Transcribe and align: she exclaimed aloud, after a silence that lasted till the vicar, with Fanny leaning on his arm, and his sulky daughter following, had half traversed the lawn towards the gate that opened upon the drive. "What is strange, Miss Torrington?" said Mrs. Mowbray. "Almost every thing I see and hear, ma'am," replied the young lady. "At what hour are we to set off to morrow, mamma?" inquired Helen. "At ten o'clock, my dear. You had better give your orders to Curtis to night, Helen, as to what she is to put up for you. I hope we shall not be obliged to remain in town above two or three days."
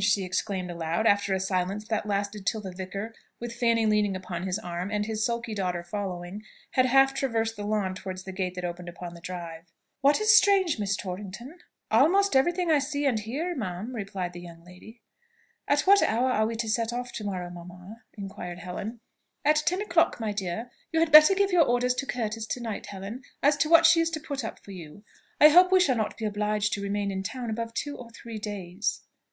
she 0.00 0.22
exclaimed 0.22 0.70
aloud, 0.70 1.08
after 1.08 1.34
a 1.34 1.40
silence 1.40 1.88
that 1.88 2.06
lasted 2.06 2.46
till 2.46 2.60
the 2.60 2.70
vicar, 2.70 3.12
with 3.40 3.52
Fanny 3.52 3.84
leaning 3.84 4.16
on 4.28 4.44
his 4.44 4.56
arm, 4.56 4.92
and 4.92 5.06
his 5.06 5.24
sulky 5.26 5.56
daughter 5.56 5.82
following, 5.82 6.40
had 6.70 6.86
half 6.86 7.12
traversed 7.12 7.56
the 7.56 7.64
lawn 7.66 7.96
towards 7.96 8.22
the 8.22 8.30
gate 8.30 8.54
that 8.54 8.64
opened 8.64 8.88
upon 8.88 9.12
the 9.14 9.20
drive. 9.20 9.72
"What 10.00 10.20
is 10.20 10.32
strange, 10.38 10.78
Miss 10.78 10.94
Torrington?" 10.96 11.48
said 11.48 11.52
Mrs. 11.52 11.90
Mowbray. 11.90 12.04
"Almost 12.04 12.36
every 12.36 12.52
thing 12.52 12.70
I 12.70 12.78
see 12.78 13.06
and 13.06 13.18
hear, 13.18 13.56
ma'am," 13.56 13.92
replied 13.92 14.34
the 14.34 14.40
young 14.40 14.62
lady. 14.64 15.02
"At 15.66 15.80
what 15.80 16.00
hour 16.04 16.30
are 16.30 16.46
we 16.46 16.54
to 16.54 16.68
set 16.68 16.92
off 16.92 17.10
to 17.14 17.24
morrow, 17.24 17.50
mamma?" 17.50 18.04
inquired 18.16 18.60
Helen. 18.60 19.00
"At 19.44 19.64
ten 19.66 19.80
o'clock, 19.80 20.20
my 20.20 20.30
dear. 20.30 20.70
You 20.92 21.00
had 21.00 21.10
better 21.10 21.34
give 21.34 21.50
your 21.50 21.64
orders 21.64 21.94
to 21.94 22.06
Curtis 22.06 22.46
to 22.46 22.60
night, 22.60 22.86
Helen, 22.86 23.24
as 23.42 23.56
to 23.56 23.68
what 23.68 23.84
she 23.84 24.00
is 24.00 24.10
to 24.10 24.20
put 24.20 24.44
up 24.44 24.60
for 24.60 24.70
you. 24.70 25.02
I 25.40 25.48
hope 25.48 25.72
we 25.72 25.80
shall 25.80 25.96
not 25.96 26.16
be 26.16 26.24
obliged 26.24 26.72
to 26.74 26.82
remain 26.82 27.10
in 27.10 27.24
town 27.24 27.50
above 27.50 27.74
two 27.74 27.96
or 27.98 28.10
three 28.10 28.38
days." 28.38 29.00